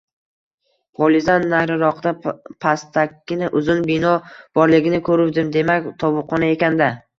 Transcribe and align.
Polizdan 1.01 1.45
nariroqda 1.51 2.13
pastakkina 2.65 3.51
uzun 3.61 3.85
bino 3.91 4.15
borligini 4.61 5.03
ko‘ruvdim, 5.11 5.55
demak, 5.61 5.89
tovuqxona 6.05 6.53
ekan-da 6.59 6.93